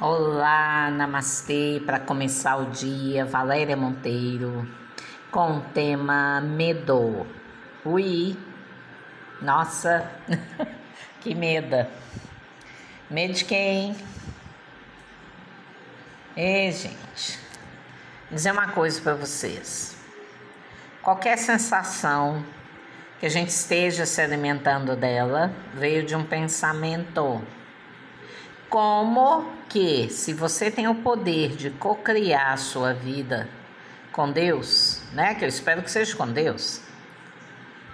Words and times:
Olá, 0.00 0.90
namastê, 0.90 1.80
para 1.86 2.00
começar 2.00 2.56
o 2.56 2.64
dia, 2.70 3.24
Valéria 3.24 3.76
Monteiro, 3.76 4.68
com 5.30 5.58
o 5.58 5.60
tema 5.60 6.40
medo. 6.40 7.24
Ui, 7.84 8.36
nossa, 9.40 10.10
que 11.22 11.32
medo. 11.32 11.86
Medo 13.08 13.34
de 13.34 13.44
quem? 13.44 13.96
Ei, 16.36 16.72
gente, 16.72 17.38
vou 18.28 18.34
dizer 18.34 18.50
uma 18.50 18.72
coisa 18.72 19.00
para 19.00 19.14
vocês. 19.14 19.96
Qualquer 21.02 21.38
sensação 21.38 22.44
que 23.20 23.26
a 23.26 23.30
gente 23.30 23.50
esteja 23.50 24.04
se 24.06 24.20
alimentando 24.20 24.96
dela 24.96 25.52
veio 25.72 26.04
de 26.04 26.16
um 26.16 26.24
pensamento 26.24 27.40
como 28.74 29.48
que, 29.68 30.08
se 30.10 30.32
você 30.32 30.68
tem 30.68 30.88
o 30.88 30.96
poder 30.96 31.54
de 31.54 31.70
cocriar 31.70 32.54
a 32.54 32.56
sua 32.56 32.92
vida 32.92 33.48
com 34.10 34.32
Deus, 34.32 35.00
né? 35.12 35.32
Que 35.36 35.44
eu 35.44 35.48
espero 35.48 35.80
que 35.80 35.88
seja 35.88 36.16
com 36.16 36.26
Deus. 36.26 36.80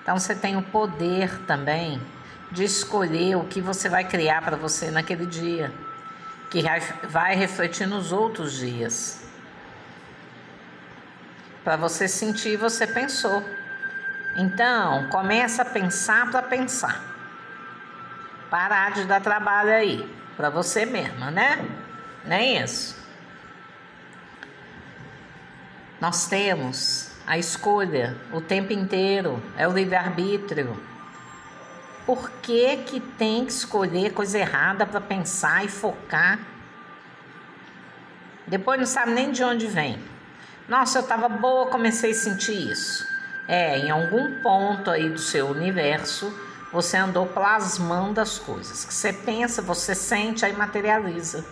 Então 0.03 0.19
você 0.19 0.35
tem 0.35 0.57
o 0.57 0.63
poder 0.63 1.45
também 1.45 2.01
de 2.51 2.65
escolher 2.65 3.37
o 3.37 3.45
que 3.45 3.61
você 3.61 3.91
vai 3.91 4.05
criar 4.05 4.41
para 4.41 4.57
você 4.57 4.91
naquele 4.91 5.27
dia, 5.27 5.71
que 6.51 6.63
vai 7.09 7.37
refletir 7.37 7.87
nos 7.87 8.11
outros 8.11 8.55
dias. 8.55 9.23
Para 11.63 11.77
você 11.77 12.09
sentir, 12.09 12.57
você 12.57 12.87
pensou. 12.87 13.45
Então, 14.35 15.11
começa 15.11 15.61
a 15.61 15.67
pensar 15.67 16.31
para 16.31 16.41
pensar. 16.41 17.05
Parar 18.49 18.93
de 18.93 19.05
dar 19.05 19.21
trabalho 19.21 19.73
aí 19.73 20.21
para 20.41 20.49
você 20.49 20.87
mesma, 20.87 21.31
né? 21.31 21.63
Nem 22.25 22.63
isso. 22.63 22.97
Nós 26.01 26.29
temos 26.29 27.11
a 27.27 27.37
escolha 27.37 28.17
o 28.33 28.41
tempo 28.41 28.73
inteiro, 28.73 29.43
é 29.55 29.69
o 29.69 29.73
livre-arbítrio. 29.73 30.83
Por 32.07 32.31
que, 32.41 32.79
que 32.79 33.01
tem 33.01 33.45
que 33.45 33.53
escolher 33.53 34.15
coisa 34.15 34.39
errada 34.39 34.87
para 34.87 34.99
pensar 34.99 35.63
e 35.63 35.69
focar? 35.69 36.39
Depois 38.47 38.81
não 38.81 38.87
sabe 38.87 39.13
nem 39.13 39.33
de 39.33 39.45
onde 39.45 39.67
vem. 39.67 40.03
Nossa, 40.67 41.01
eu 41.01 41.03
estava 41.03 41.29
boa, 41.29 41.67
comecei 41.67 42.13
a 42.13 42.15
sentir 42.15 42.73
isso. 42.73 43.07
É, 43.47 43.77
em 43.77 43.91
algum 43.91 44.41
ponto 44.41 44.91
aí 44.91 45.11
do 45.11 45.19
seu 45.19 45.49
universo, 45.49 46.35
você 46.73 46.97
andou 46.97 47.27
plasmando 47.27 48.21
as 48.21 48.39
coisas. 48.39 48.85
Que 48.85 48.95
você 48.95 49.13
pensa, 49.13 49.61
você 49.61 49.95
sente, 49.95 50.45
aí 50.45 50.53
materializa. 50.53 51.45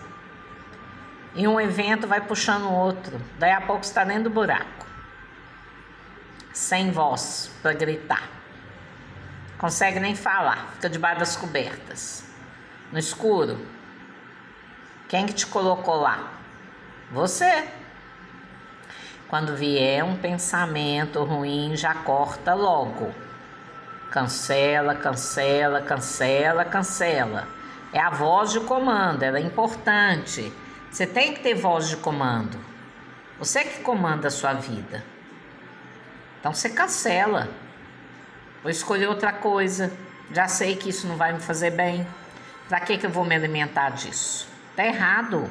E 1.35 1.47
um 1.47 1.59
evento 1.59 2.07
vai 2.07 2.21
puxando 2.21 2.63
o 2.63 2.73
outro. 2.73 3.19
Daí 3.37 3.51
a 3.51 3.61
pouco 3.61 3.83
está 3.83 4.03
dentro 4.03 4.23
do 4.23 4.29
buraco. 4.29 4.85
Sem 6.53 6.91
voz 6.91 7.51
para 7.61 7.73
gritar. 7.73 8.29
Consegue 9.57 9.99
nem 9.99 10.15
falar, 10.15 10.69
fica 10.75 10.89
debaixo 10.89 11.19
das 11.19 11.35
cobertas. 11.35 12.23
No 12.91 12.97
escuro. 12.97 13.65
Quem 15.09 15.25
que 15.25 15.33
te 15.33 15.45
colocou 15.45 15.95
lá? 15.95 16.31
Você. 17.11 17.67
Quando 19.27 19.55
vier 19.55 20.03
um 20.03 20.15
pensamento 20.15 21.23
ruim, 21.23 21.75
já 21.75 21.93
corta 21.93 22.53
logo 22.53 23.13
Cancela, 24.11 24.95
cancela, 24.95 25.81
cancela, 25.81 26.65
cancela. 26.65 27.47
É 27.93 27.99
a 27.99 28.09
voz 28.09 28.51
de 28.51 28.59
comando, 28.61 29.23
ela 29.23 29.37
é 29.37 29.41
importante. 29.41 30.51
Você 30.91 31.05
tem 31.05 31.33
que 31.33 31.41
ter 31.41 31.53
voz 31.53 31.87
de 31.87 31.97
comando. 31.97 32.59
Você 33.37 33.63
que 33.63 33.81
comanda 33.81 34.27
a 34.27 34.31
sua 34.31 34.53
vida. 34.53 35.03
Então 36.39 36.53
você 36.53 36.69
cancela. 36.69 37.47
Vou 38.63 38.71
escolher 38.71 39.07
outra 39.07 39.31
coisa. 39.31 39.91
Já 40.31 40.47
sei 40.47 40.75
que 40.75 40.89
isso 40.89 41.07
não 41.07 41.15
vai 41.15 41.33
me 41.33 41.39
fazer 41.39 41.71
bem. 41.71 42.07
Para 42.67 42.79
que, 42.81 42.97
que 42.97 43.05
eu 43.05 43.09
vou 43.09 43.23
me 43.23 43.35
alimentar 43.35 43.91
disso? 43.91 44.47
Tá 44.75 44.85
errado. 44.85 45.49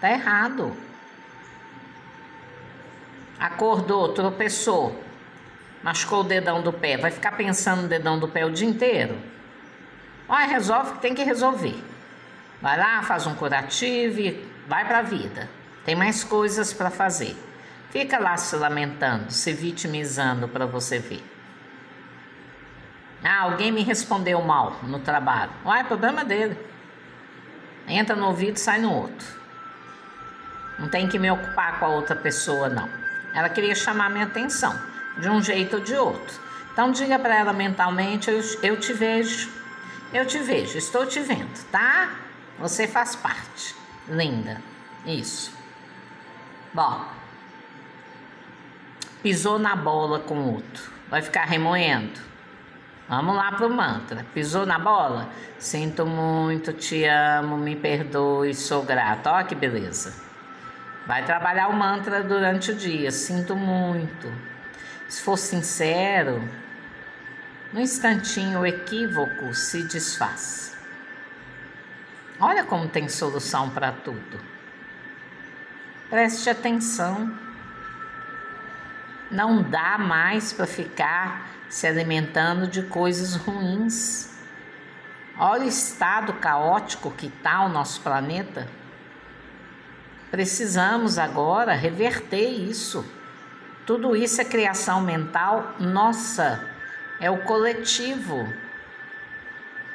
Tá 0.00 0.10
errado. 0.10 0.76
Acordou, 3.38 4.12
tropeçou 4.12 5.09
machucou 5.82 6.20
o 6.20 6.24
dedão 6.24 6.62
do 6.62 6.72
pé, 6.72 6.96
vai 6.96 7.10
ficar 7.10 7.32
pensando 7.32 7.82
no 7.82 7.88
dedão 7.88 8.18
do 8.18 8.28
pé 8.28 8.44
o 8.44 8.50
dia 8.50 8.68
inteiro? 8.68 9.16
Olha, 10.28 10.46
resolve 10.46 10.92
que 10.92 10.98
tem 11.00 11.14
que 11.14 11.24
resolver. 11.24 11.76
Vai 12.60 12.78
lá, 12.78 13.02
faz 13.02 13.26
um 13.26 13.34
curativo 13.34 14.20
e 14.20 14.46
vai 14.68 14.86
para 14.86 14.98
a 14.98 15.02
vida. 15.02 15.48
Tem 15.84 15.96
mais 15.96 16.22
coisas 16.22 16.72
para 16.72 16.90
fazer. 16.90 17.36
Fica 17.90 18.18
lá 18.18 18.36
se 18.36 18.54
lamentando, 18.54 19.32
se 19.32 19.52
vitimizando 19.52 20.46
para 20.46 20.66
você 20.66 20.98
ver. 20.98 21.24
Ah, 23.24 23.40
alguém 23.42 23.72
me 23.72 23.82
respondeu 23.82 24.40
mal 24.42 24.76
no 24.82 25.00
trabalho. 25.00 25.50
Uai, 25.64 25.80
é 25.80 25.84
problema 25.84 26.24
dele. 26.24 26.56
Entra 27.88 28.14
no 28.14 28.26
ouvido 28.26 28.56
e 28.56 28.60
sai 28.60 28.78
no 28.78 28.92
outro. 28.92 29.26
Não 30.78 30.88
tem 30.88 31.08
que 31.08 31.18
me 31.18 31.30
ocupar 31.30 31.78
com 31.78 31.86
a 31.86 31.88
outra 31.88 32.14
pessoa, 32.14 32.68
não. 32.68 32.88
Ela 33.34 33.48
queria 33.48 33.74
chamar 33.74 34.08
minha 34.10 34.24
atenção 34.24 34.90
de 35.20 35.28
um 35.28 35.42
jeito 35.42 35.76
ou 35.76 35.82
de 35.82 35.94
outro. 35.94 36.40
Então 36.72 36.90
diga 36.90 37.18
para 37.18 37.38
ela 37.38 37.52
mentalmente: 37.52 38.30
eu, 38.30 38.40
eu 38.62 38.80
te 38.80 38.92
vejo, 38.92 39.50
eu 40.12 40.26
te 40.26 40.38
vejo, 40.38 40.78
estou 40.78 41.06
te 41.06 41.20
vendo, 41.20 41.64
tá? 41.70 42.10
Você 42.58 42.86
faz 42.86 43.14
parte. 43.14 43.74
Linda. 44.08 44.60
Isso. 45.06 45.52
Bom. 46.72 47.04
Pisou 49.22 49.58
na 49.58 49.76
bola 49.76 50.20
com 50.20 50.34
o 50.34 50.54
outro. 50.54 50.90
Vai 51.08 51.22
ficar 51.22 51.44
remoendo. 51.44 52.20
Vamos 53.08 53.34
lá 53.34 53.52
pro 53.52 53.68
mantra. 53.68 54.24
Pisou 54.32 54.64
na 54.64 54.78
bola? 54.78 55.28
Sinto 55.58 56.06
muito, 56.06 56.72
te 56.72 57.04
amo, 57.04 57.56
me 57.56 57.76
perdoe, 57.76 58.54
sou 58.54 58.82
grato. 58.82 59.28
Olha 59.28 59.44
que 59.44 59.54
beleza. 59.54 60.14
Vai 61.06 61.24
trabalhar 61.24 61.68
o 61.68 61.72
mantra 61.72 62.22
durante 62.22 62.70
o 62.70 62.74
dia. 62.74 63.10
Sinto 63.10 63.56
muito 63.56 64.32
se 65.10 65.20
for 65.22 65.36
sincero, 65.36 66.40
no 67.72 67.80
instantinho 67.80 68.60
o 68.60 68.66
equívoco 68.66 69.52
se 69.52 69.82
desfaz. 69.82 70.78
Olha 72.38 72.62
como 72.62 72.88
tem 72.88 73.08
solução 73.08 73.68
para 73.70 73.90
tudo. 73.90 74.40
Preste 76.08 76.48
atenção. 76.48 77.36
Não 79.32 79.62
dá 79.62 79.98
mais 79.98 80.52
para 80.52 80.66
ficar 80.66 81.50
se 81.68 81.88
alimentando 81.88 82.68
de 82.68 82.84
coisas 82.84 83.34
ruins. 83.34 84.32
Olha 85.36 85.64
o 85.64 85.68
estado 85.68 86.34
caótico 86.34 87.10
que 87.10 87.26
está 87.26 87.62
o 87.62 87.68
nosso 87.68 88.00
planeta. 88.00 88.68
Precisamos 90.30 91.18
agora 91.18 91.74
reverter 91.74 92.48
isso. 92.48 93.04
Tudo 93.90 94.14
isso 94.14 94.40
é 94.40 94.44
criação 94.44 95.00
mental 95.00 95.74
nossa, 95.80 96.64
é 97.18 97.28
o 97.28 97.38
coletivo. 97.38 98.48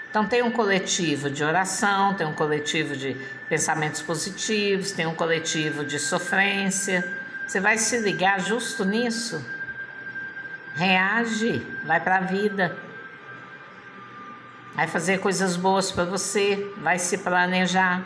Então, 0.10 0.28
tem 0.28 0.44
um 0.44 0.52
coletivo 0.52 1.30
de 1.30 1.46
oração, 1.46 2.14
tem 2.14 2.28
um 2.28 2.34
coletivo 2.34 2.94
de 2.94 3.16
pensamentos 3.48 4.02
positivos, 4.02 4.92
tem 4.92 5.06
um 5.06 5.16
coletivo 5.16 5.86
de 5.86 5.98
sofrência. 5.98 7.10
Você 7.48 7.62
vai 7.62 7.78
se 7.78 7.98
ligar 8.00 8.42
justo 8.42 8.84
nisso? 8.84 9.42
Reage, 10.74 11.66
vai 11.86 12.02
para 12.02 12.18
a 12.18 12.22
vida. 12.22 12.78
Vai 14.74 14.88
fazer 14.88 15.20
coisas 15.20 15.56
boas 15.56 15.90
para 15.90 16.04
você, 16.04 16.70
vai 16.80 17.00
se 17.00 17.20
planejar. 17.20 18.04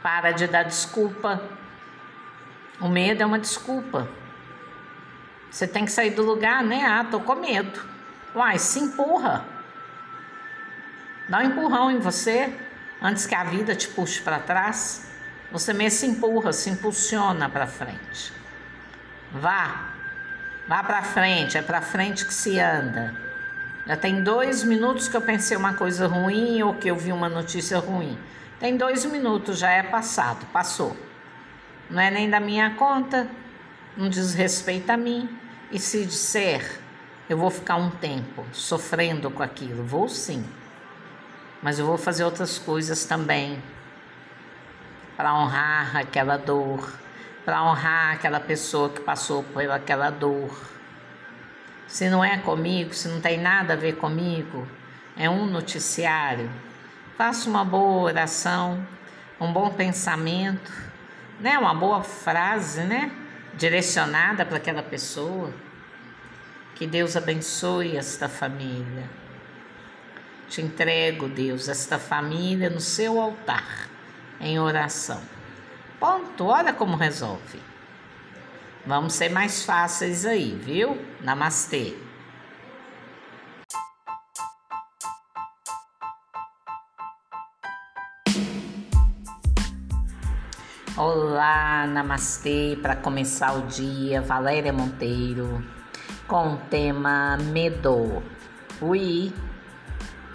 Para 0.00 0.30
de 0.30 0.46
dar 0.46 0.62
desculpa. 0.62 1.42
O 2.80 2.88
medo 2.88 3.20
é 3.20 3.26
uma 3.26 3.40
desculpa. 3.40 4.08
Você 5.50 5.66
tem 5.66 5.84
que 5.84 5.92
sair 5.92 6.10
do 6.10 6.22
lugar, 6.22 6.62
né? 6.62 6.84
Ah, 6.84 7.04
tô 7.04 7.20
com 7.20 7.34
medo. 7.34 7.80
Uai, 8.34 8.58
se 8.58 8.78
empurra. 8.78 9.44
Dá 11.28 11.38
um 11.38 11.42
empurrão 11.42 11.90
em 11.90 11.98
você 11.98 12.52
antes 13.02 13.26
que 13.26 13.34
a 13.34 13.44
vida 13.44 13.74
te 13.74 13.88
puxe 13.88 14.20
para 14.20 14.38
trás. 14.38 15.06
Você 15.50 15.72
mesmo 15.72 15.98
se 15.98 16.06
empurra, 16.06 16.52
se 16.52 16.70
impulsiona 16.70 17.48
para 17.48 17.66
frente. 17.66 18.32
Vá, 19.32 19.90
vá 20.66 20.82
para 20.82 21.02
frente, 21.02 21.56
é 21.56 21.62
para 21.62 21.80
frente 21.80 22.24
que 22.24 22.32
se 22.32 22.58
anda. 22.58 23.14
Já 23.86 23.96
tem 23.96 24.22
dois 24.22 24.62
minutos 24.62 25.08
que 25.08 25.16
eu 25.16 25.22
pensei 25.22 25.56
uma 25.56 25.72
coisa 25.72 26.06
ruim 26.06 26.62
ou 26.62 26.74
que 26.74 26.88
eu 26.88 26.96
vi 26.96 27.10
uma 27.10 27.28
notícia 27.28 27.78
ruim. 27.78 28.18
Tem 28.60 28.76
dois 28.76 29.06
minutos, 29.06 29.58
já 29.58 29.70
é 29.70 29.82
passado, 29.82 30.44
passou. 30.52 30.94
Não 31.88 32.00
é 32.00 32.10
nem 32.10 32.28
da 32.28 32.38
minha 32.38 32.74
conta, 32.74 33.26
não 33.98 34.08
diz 34.08 34.32
respeito 34.32 34.88
a 34.90 34.96
mim. 34.96 35.28
E 35.72 35.78
se 35.78 36.06
disser, 36.06 36.80
eu 37.28 37.36
vou 37.36 37.50
ficar 37.50 37.76
um 37.76 37.90
tempo 37.90 38.46
sofrendo 38.52 39.30
com 39.30 39.42
aquilo, 39.42 39.84
vou 39.84 40.08
sim. 40.08 40.42
Mas 41.60 41.78
eu 41.80 41.84
vou 41.84 41.98
fazer 41.98 42.24
outras 42.24 42.58
coisas 42.58 43.04
também. 43.04 43.60
para 45.16 45.34
honrar 45.34 45.96
aquela 45.96 46.36
dor, 46.36 46.92
para 47.44 47.64
honrar 47.64 48.14
aquela 48.14 48.38
pessoa 48.38 48.88
que 48.88 49.00
passou 49.00 49.42
por 49.42 49.68
aquela 49.68 50.10
dor. 50.10 50.56
Se 51.88 52.08
não 52.08 52.24
é 52.24 52.38
comigo, 52.38 52.94
se 52.94 53.08
não 53.08 53.20
tem 53.20 53.36
nada 53.36 53.72
a 53.72 53.76
ver 53.76 53.96
comigo, 53.96 54.64
é 55.16 55.28
um 55.28 55.44
noticiário. 55.46 56.48
Faça 57.16 57.50
uma 57.50 57.64
boa 57.64 58.04
oração, 58.04 58.86
um 59.40 59.52
bom 59.52 59.70
pensamento, 59.70 60.70
né? 61.40 61.58
Uma 61.58 61.74
boa 61.74 62.04
frase, 62.04 62.82
né? 62.82 63.10
Direcionada 63.58 64.46
para 64.46 64.58
aquela 64.58 64.84
pessoa. 64.84 65.52
Que 66.76 66.86
Deus 66.86 67.16
abençoe 67.16 67.96
esta 67.96 68.28
família. 68.28 69.10
Te 70.48 70.62
entrego, 70.62 71.28
Deus, 71.28 71.68
esta 71.68 71.98
família 71.98 72.70
no 72.70 72.80
seu 72.80 73.20
altar, 73.20 73.88
em 74.40 74.60
oração. 74.60 75.20
Ponto, 75.98 76.46
olha 76.46 76.72
como 76.72 76.96
resolve. 76.96 77.60
Vamos 78.86 79.14
ser 79.14 79.28
mais 79.28 79.64
fáceis 79.64 80.24
aí, 80.24 80.54
viu? 80.54 80.96
Namastê. 81.20 81.96
Olá, 90.98 91.86
namastê, 91.86 92.76
para 92.82 92.96
começar 92.96 93.52
o 93.52 93.68
dia, 93.68 94.20
Valéria 94.20 94.72
Monteiro, 94.72 95.64
com 96.26 96.54
o 96.54 96.56
tema 96.56 97.36
medo. 97.36 98.20
Ui, 98.80 99.32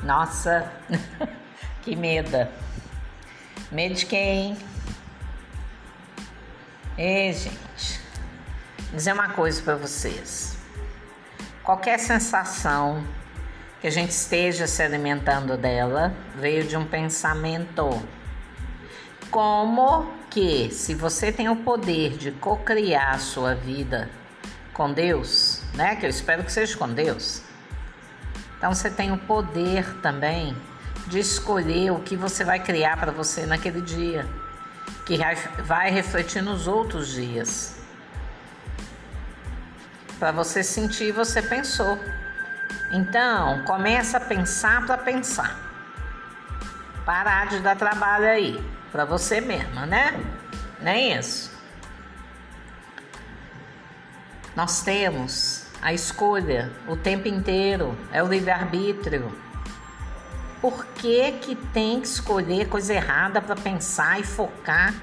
nossa, 0.04 0.72
que 1.84 1.98
medo. 1.98 2.48
Medo 3.74 3.96
de 3.96 4.06
quem? 4.06 4.58
Ei, 6.98 7.34
gente, 7.34 8.00
dizer 8.94 9.12
uma 9.12 9.34
coisa 9.34 9.62
para 9.62 9.76
vocês. 9.76 10.58
Qualquer 11.62 12.00
sensação 12.00 13.06
que 13.82 13.88
a 13.88 13.92
gente 13.92 14.12
esteja 14.12 14.66
se 14.66 14.82
alimentando 14.82 15.58
dela 15.58 16.14
veio 16.38 16.64
de 16.64 16.78
um 16.78 16.88
pensamento. 16.88 18.02
Como 19.30 20.23
que, 20.34 20.70
se 20.72 20.96
você 20.96 21.32
tem 21.32 21.50
o 21.50 21.58
poder 21.58 22.18
de 22.18 22.32
co-criar 22.32 23.12
a 23.12 23.20
sua 23.20 23.54
vida 23.54 24.10
com 24.74 24.92
Deus, 24.92 25.62
né? 25.74 25.96
Que 25.96 26.06
eu 26.06 26.10
espero 26.10 26.44
que 26.44 26.52
seja 26.52 26.76
com 26.78 26.88
Deus 26.90 27.44
então 28.64 28.74
você 28.74 28.90
tem 28.90 29.12
o 29.12 29.18
poder 29.18 29.84
também 29.96 30.56
de 31.08 31.20
escolher 31.20 31.92
o 31.92 32.00
que 32.00 32.16
você 32.16 32.46
vai 32.46 32.62
criar 32.62 32.96
para 32.96 33.12
você 33.12 33.46
naquele 33.46 33.82
dia, 33.82 34.26
que 35.06 35.20
vai 35.64 35.92
refletir 35.92 36.42
nos 36.42 36.66
outros 36.66 37.10
dias. 37.10 37.76
Para 40.18 40.32
você 40.32 40.64
sentir, 40.64 41.12
você 41.12 41.42
pensou. 41.42 42.00
Então, 42.90 43.66
começa 43.66 44.16
a 44.16 44.22
pensar 44.22 44.86
para 44.86 44.98
pensar. 44.98 45.60
Parar 47.06 47.48
de 47.48 47.60
dar 47.60 47.76
trabalho 47.76 48.30
aí 48.30 48.66
para 48.94 49.06
você 49.06 49.42
mesma, 49.42 49.88
né? 49.88 50.14
Nem 50.80 51.18
isso. 51.18 51.52
Nós 54.56 54.84
temos 54.84 55.66
a 55.82 55.92
escolha 55.92 56.72
o 56.88 56.96
tempo 56.96 57.28
inteiro, 57.28 57.98
é 58.12 58.22
o 58.22 58.28
livre-arbítrio. 58.28 59.36
Por 60.62 60.86
que, 60.86 61.32
que 61.42 61.56
tem 61.56 62.00
que 62.00 62.08
escolher 62.08 62.70
coisa 62.70 62.94
errada 62.94 63.42
para 63.42 63.56
pensar 63.56 64.20
e 64.20 64.24
focar? 64.24 64.94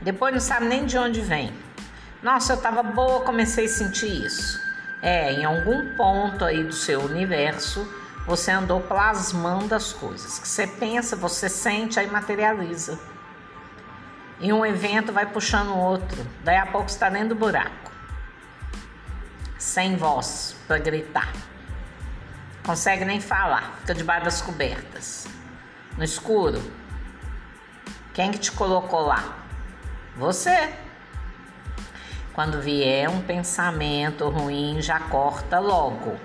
Depois 0.00 0.32
não 0.32 0.40
sabe 0.40 0.64
nem 0.64 0.86
de 0.86 0.96
onde 0.96 1.20
vem. 1.20 1.52
Nossa, 2.22 2.54
eu 2.54 2.56
estava 2.56 2.82
boa, 2.82 3.20
comecei 3.20 3.66
a 3.66 3.68
sentir 3.68 4.24
isso. 4.24 4.58
É, 5.02 5.30
em 5.32 5.44
algum 5.44 5.94
ponto 5.94 6.42
aí 6.42 6.64
do 6.64 6.72
seu 6.72 7.02
universo, 7.02 7.86
você 8.26 8.50
andou 8.50 8.80
plasmando 8.80 9.74
as 9.74 9.92
coisas. 9.92 10.38
Que 10.38 10.48
você 10.48 10.66
pensa, 10.66 11.16
você 11.16 11.48
sente, 11.48 11.98
aí 11.98 12.10
materializa. 12.10 12.98
E 14.40 14.52
um 14.52 14.64
evento 14.64 15.12
vai 15.12 15.26
puxando 15.26 15.68
o 15.68 15.78
outro. 15.78 16.26
Daí 16.42 16.56
a 16.56 16.66
pouco 16.66 16.88
está 16.88 17.08
dentro 17.08 17.30
do 17.30 17.34
buraco 17.36 17.82
sem 19.62 19.96
voz 19.96 20.56
para 20.66 20.78
gritar. 20.78 21.32
Consegue 22.66 23.04
nem 23.04 23.20
falar, 23.20 23.76
fica 23.80 23.94
debaixo 23.94 24.24
das 24.24 24.42
cobertas. 24.42 25.26
No 25.96 26.02
escuro. 26.02 26.60
Quem 28.12 28.32
que 28.32 28.38
te 28.38 28.50
colocou 28.50 29.06
lá? 29.06 29.38
Você. 30.16 30.74
Quando 32.32 32.60
vier 32.60 33.08
um 33.08 33.22
pensamento 33.22 34.28
ruim, 34.28 34.82
já 34.82 34.98
corta 34.98 35.60
logo. 35.60 36.18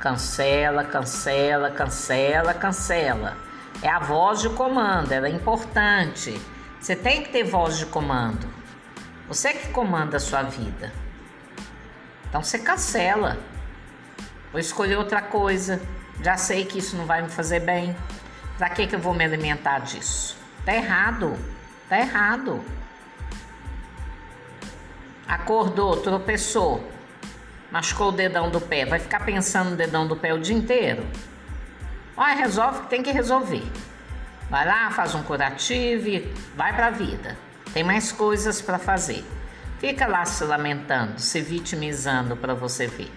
Cancela, 0.00 0.84
cancela, 0.84 1.70
cancela, 1.70 2.54
cancela. 2.54 3.36
É 3.82 3.88
a 3.88 3.98
voz 3.98 4.40
de 4.40 4.48
comando, 4.50 5.12
ela 5.12 5.26
é 5.26 5.30
importante. 5.30 6.40
Você 6.80 6.94
tem 6.94 7.22
que 7.22 7.30
ter 7.30 7.44
voz 7.44 7.78
de 7.78 7.86
comando. 7.86 8.48
Você 9.28 9.52
que 9.52 9.68
comanda 9.68 10.16
a 10.16 10.20
sua 10.20 10.42
vida. 10.42 10.92
Então 12.28 12.42
você 12.42 12.58
cancela. 12.58 13.36
Vou 14.52 14.60
escolher 14.60 14.96
outra 14.96 15.20
coisa. 15.20 15.80
Já 16.22 16.36
sei 16.36 16.64
que 16.64 16.78
isso 16.78 16.96
não 16.96 17.06
vai 17.06 17.22
me 17.22 17.28
fazer 17.28 17.60
bem. 17.60 17.96
Pra 18.56 18.70
que, 18.70 18.86
que 18.86 18.94
eu 18.94 19.00
vou 19.00 19.12
me 19.12 19.24
alimentar 19.24 19.80
disso? 19.80 20.36
Tá 20.64 20.74
errado. 20.74 21.36
Tá 21.88 21.98
errado. 21.98 22.64
Acordou, 25.26 25.96
tropeçou, 25.96 26.88
machucou 27.76 28.08
o 28.08 28.12
dedão 28.12 28.48
do 28.48 28.58
pé. 28.58 28.86
Vai 28.86 28.98
ficar 28.98 29.20
pensando 29.20 29.70
no 29.70 29.76
dedão 29.76 30.06
do 30.06 30.16
pé 30.16 30.32
o 30.32 30.38
dia 30.38 30.56
inteiro? 30.56 31.06
Olha, 32.16 32.34
resolve 32.34 32.80
que 32.80 32.86
tem 32.88 33.02
que 33.02 33.12
resolver. 33.12 33.62
Vai 34.48 34.64
lá, 34.64 34.90
faz 34.90 35.14
um 35.14 35.22
curativo 35.22 36.08
e 36.08 36.34
vai 36.54 36.74
pra 36.74 36.88
vida. 36.88 37.36
Tem 37.74 37.84
mais 37.84 38.10
coisas 38.10 38.62
para 38.62 38.78
fazer. 38.78 39.22
Fica 39.78 40.06
lá 40.06 40.24
se 40.24 40.42
lamentando, 40.42 41.20
se 41.20 41.42
vitimizando 41.42 42.34
para 42.34 42.54
você 42.54 42.86
ver. 42.86 43.12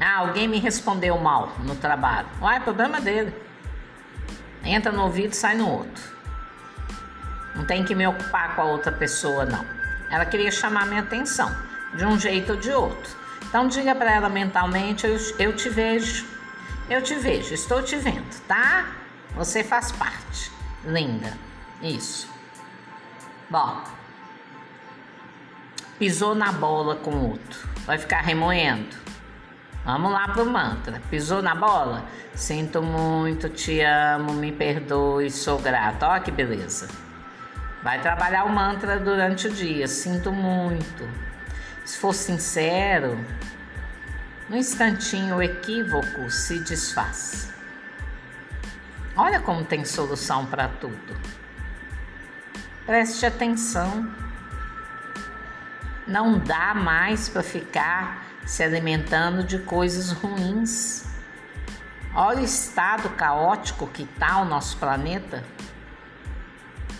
Ah, 0.00 0.20
alguém 0.20 0.48
me 0.48 0.58
respondeu 0.58 1.18
mal 1.18 1.52
no 1.58 1.76
trabalho. 1.76 2.28
Uai, 2.40 2.60
problema 2.60 2.98
dele. 2.98 3.34
Entra 4.64 4.90
no 4.90 5.02
ouvido 5.02 5.32
e 5.32 5.36
sai 5.36 5.54
no 5.54 5.68
outro. 5.68 6.02
Não 7.54 7.66
tem 7.66 7.84
que 7.84 7.94
me 7.94 8.06
ocupar 8.06 8.56
com 8.56 8.62
a 8.62 8.64
outra 8.64 8.90
pessoa, 8.90 9.44
não. 9.44 9.64
Ela 10.10 10.24
queria 10.24 10.50
chamar 10.50 10.86
minha 10.86 11.02
atenção, 11.02 11.54
de 11.96 12.04
um 12.04 12.18
jeito 12.18 12.52
ou 12.52 12.58
de 12.58 12.70
outro. 12.70 13.16
Então 13.48 13.68
diga 13.68 13.94
para 13.94 14.12
ela 14.12 14.28
mentalmente: 14.28 15.06
eu, 15.06 15.16
eu 15.38 15.54
te 15.54 15.68
vejo, 15.68 16.26
eu 16.88 17.02
te 17.02 17.14
vejo, 17.14 17.54
estou 17.54 17.82
te 17.82 17.96
vendo, 17.96 18.40
tá? 18.46 18.86
Você 19.34 19.64
faz 19.64 19.92
parte. 19.92 20.50
Linda. 20.84 21.32
Isso. 21.82 22.28
Bom, 23.48 23.82
pisou 25.98 26.34
na 26.34 26.52
bola 26.52 26.96
com 26.96 27.10
o 27.10 27.30
outro, 27.30 27.68
vai 27.86 27.98
ficar 27.98 28.20
remoendo. 28.20 29.04
Vamos 29.84 30.12
lá 30.12 30.28
pro 30.28 30.46
mantra. 30.46 31.00
Pisou 31.10 31.42
na 31.42 31.54
bola? 31.54 32.06
Sinto 32.34 32.82
muito, 32.82 33.50
te 33.50 33.82
amo, 33.82 34.32
me 34.32 34.50
perdoe, 34.50 35.30
sou 35.30 35.58
grato. 35.58 36.04
Olha 36.04 36.20
que 36.20 36.30
beleza. 36.30 36.88
Vai 37.82 38.00
trabalhar 38.00 38.44
o 38.44 38.48
mantra 38.48 38.98
durante 38.98 39.46
o 39.46 39.50
dia. 39.52 39.86
Sinto 39.86 40.32
muito. 40.32 41.06
Se 41.84 41.98
for 41.98 42.14
sincero, 42.14 43.18
no 44.48 44.56
instantinho 44.56 45.36
o 45.36 45.42
equívoco 45.42 46.30
se 46.30 46.58
desfaz. 46.60 47.52
Olha 49.16 49.38
como 49.38 49.64
tem 49.64 49.84
solução 49.84 50.46
para 50.46 50.68
tudo. 50.68 51.16
Preste 52.86 53.24
atenção. 53.24 54.10
Não 56.06 56.38
dá 56.38 56.74
mais 56.74 57.28
para 57.28 57.42
ficar 57.42 58.26
se 58.44 58.62
alimentando 58.62 59.44
de 59.44 59.58
coisas 59.58 60.10
ruins. 60.10 61.04
Olha 62.14 62.40
o 62.40 62.44
estado 62.44 63.08
caótico 63.10 63.86
que 63.86 64.02
está 64.02 64.38
o 64.38 64.44
nosso 64.44 64.76
planeta. 64.78 65.44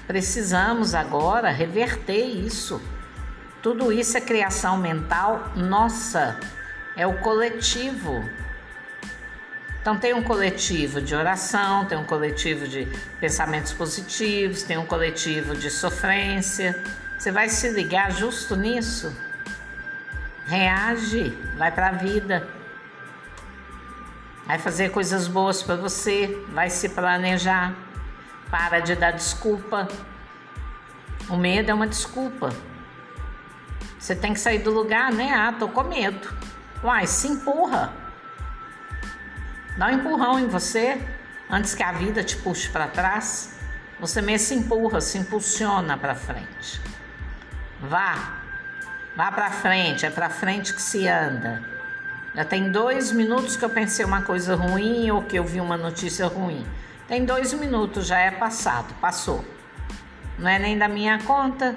Precisamos 0.07 0.95
agora 0.95 1.51
reverter 1.51 2.25
isso. 2.25 2.81
Tudo 3.65 3.91
isso 3.91 4.17
é 4.17 4.21
criação 4.21 4.77
mental 4.77 5.51
nossa, 5.57 6.39
é 6.97 7.05
o 7.05 7.19
coletivo. 7.19 8.25
Então, 9.81 9.99
tem 9.99 10.15
um 10.15 10.23
coletivo 10.23 11.01
de 11.01 11.17
oração, 11.17 11.85
tem 11.85 11.99
um 11.99 12.05
coletivo 12.05 12.69
de 12.69 12.87
pensamentos 13.19 13.73
positivos, 13.73 14.63
tem 14.63 14.79
um 14.79 14.87
coletivo 14.87 15.57
de 15.57 15.69
sofrência 15.69 16.81
você 17.25 17.33
vai 17.33 17.49
se 17.49 17.71
ligar 17.71 18.13
justo 18.13 18.55
nisso? 18.55 19.11
Reage, 20.45 21.31
vai 21.57 21.73
para 21.73 21.89
a 21.89 21.93
vida. 21.93 22.47
Vai 24.47 24.59
fazer 24.59 24.91
coisas 24.91 25.27
boas 25.27 25.63
para 25.63 25.75
você, 25.75 26.45
vai 26.51 26.69
se 26.69 26.91
planejar. 26.91 27.75
Para 28.51 28.81
de 28.81 28.95
dar 28.95 29.13
desculpa. 29.13 29.89
O 31.31 31.37
medo 31.39 31.71
é 31.71 31.73
uma 31.73 31.87
desculpa. 31.87 32.51
Você 34.05 34.15
tem 34.15 34.35
que 34.35 34.41
sair 34.41 34.59
do 34.59 34.71
lugar, 34.71 35.11
né? 35.11 35.33
Ah, 35.33 35.51
tô 35.59 35.67
com 35.67 35.83
medo. 35.83 36.31
Uai, 36.83 37.07
se 37.07 37.27
empurra. 37.27 37.91
Dá 39.79 39.87
um 39.87 39.93
empurrão 39.93 40.39
em 40.39 40.47
você 40.47 41.01
antes 41.51 41.75
que 41.75 41.83
a 41.83 41.91
vida 41.91 42.23
te 42.23 42.37
puxe 42.37 42.69
para 42.69 42.87
trás. 42.87 43.55
Você 43.99 44.21
mesmo 44.21 44.47
se 44.47 44.55
empurra, 44.57 45.01
se 45.01 45.17
impulsiona 45.17 45.97
para 45.97 46.15
frente. 46.15 46.83
Vá, 47.81 48.43
vá 49.17 49.33
para 49.33 49.51
frente, 49.51 50.05
é 50.05 50.11
para 50.11 50.29
frente 50.29 50.75
que 50.75 50.83
se 50.83 51.09
anda. 51.09 51.63
Já 52.35 52.45
tem 52.45 52.71
dois 52.71 53.11
minutos 53.11 53.57
que 53.57 53.65
eu 53.65 53.71
pensei 53.71 54.05
uma 54.05 54.21
coisa 54.21 54.55
ruim 54.55 55.11
ou 55.11 55.23
que 55.23 55.39
eu 55.39 55.45
vi 55.45 55.63
uma 55.63 55.79
notícia 55.79 56.27
ruim. 56.27 56.67
Tem 57.09 57.25
dois 57.25 57.55
minutos, 57.55 58.07
já 58.07 58.19
é 58.19 58.31
passado, 58.31 58.93
passou. 59.01 59.43
Não 60.39 60.51
é 60.51 60.59
nem 60.59 60.77
da 60.77 60.89
minha 60.89 61.19
conta, 61.21 61.75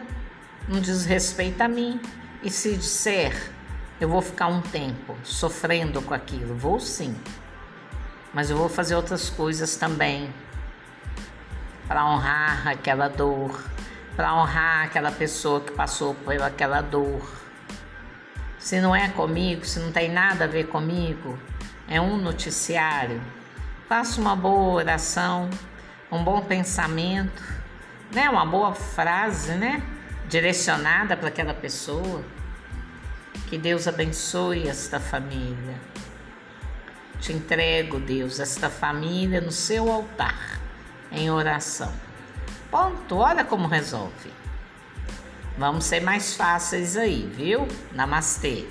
não 0.67 0.79
diz 0.79 1.05
respeito 1.05 1.61
a 1.61 1.67
mim. 1.67 1.99
E 2.43 2.49
se 2.49 2.75
disser, 2.75 3.51
eu 3.99 4.07
vou 4.07 4.21
ficar 4.21 4.47
um 4.47 4.61
tempo 4.61 5.15
sofrendo 5.23 6.01
com 6.01 6.13
aquilo, 6.13 6.55
vou 6.55 6.79
sim. 6.79 7.15
Mas 8.33 8.49
eu 8.49 8.57
vou 8.57 8.69
fazer 8.69 8.95
outras 8.95 9.29
coisas 9.29 9.75
também 9.75 10.31
para 11.87 12.05
honrar 12.05 12.67
aquela 12.67 13.07
dor, 13.07 13.63
para 14.15 14.35
honrar 14.35 14.85
aquela 14.85 15.11
pessoa 15.11 15.61
que 15.61 15.71
passou 15.71 16.13
por 16.13 16.39
aquela 16.41 16.81
dor. 16.81 17.21
Se 18.59 18.81
não 18.81 18.95
é 18.95 19.09
comigo, 19.09 19.65
se 19.65 19.79
não 19.79 19.91
tem 19.91 20.11
nada 20.11 20.43
a 20.43 20.47
ver 20.47 20.67
comigo, 20.67 21.39
é 21.87 22.01
um 22.01 22.17
noticiário. 22.17 23.21
Faça 23.87 24.19
uma 24.19 24.35
boa 24.35 24.75
oração, 24.75 25.49
um 26.11 26.23
bom 26.23 26.41
pensamento, 26.41 27.41
né? 28.13 28.29
Uma 28.29 28.45
boa 28.45 28.73
frase, 28.73 29.53
né? 29.53 29.81
Direcionada 30.27 31.15
para 31.15 31.29
aquela 31.29 31.53
pessoa. 31.53 32.23
Que 33.47 33.57
Deus 33.57 33.87
abençoe 33.87 34.67
esta 34.67 34.99
família. 34.99 35.79
Te 37.19 37.33
entrego, 37.33 37.99
Deus, 37.99 38.39
esta 38.39 38.69
família 38.69 39.41
no 39.41 39.51
seu 39.51 39.91
altar, 39.91 40.59
em 41.11 41.31
oração. 41.31 41.91
Ponto, 42.69 43.17
olha 43.17 43.43
como 43.43 43.67
resolve. 43.67 44.31
Vamos 45.57 45.85
ser 45.85 46.01
mais 46.01 46.35
fáceis 46.35 46.95
aí, 46.95 47.27
viu? 47.35 47.67
Namastê. 47.91 48.67